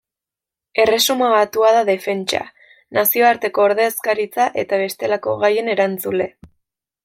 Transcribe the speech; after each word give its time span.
Erresuma 0.83 1.27
Batua 1.33 1.73
da 1.75 1.83
defentsa, 1.89 2.41
nazioarteko 2.99 3.67
ordezkaritza 3.69 4.49
eta 4.65 4.81
bestelako 4.87 5.39
gaien 5.47 5.71
erantzule. 5.77 6.33